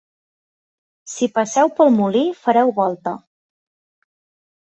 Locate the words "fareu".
2.47-2.73